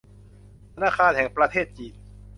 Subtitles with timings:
[0.73, 1.93] ธนาคารแห่งประเทศจีน